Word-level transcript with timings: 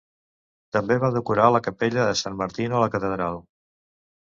També 0.77 0.97
va 1.03 1.11
decorar 1.17 1.51
la 1.57 1.61
capella 1.69 2.09
de 2.09 2.17
San 2.23 2.41
Martino 2.41 2.81
a 2.81 2.83
la 2.87 2.91
catedral. 2.99 3.41